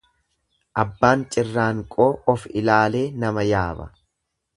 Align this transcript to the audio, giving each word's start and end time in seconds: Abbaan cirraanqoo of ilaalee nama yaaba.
Abbaan 0.83 1.25
cirraanqoo 1.35 2.07
of 2.33 2.47
ilaalee 2.61 3.03
nama 3.25 3.45
yaaba. 3.51 3.87